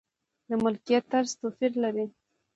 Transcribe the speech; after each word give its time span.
د 0.47 0.51
ملکیت 0.63 1.03
طرز 1.11 1.31
توپیر 1.39 1.71
لري. 1.83 2.05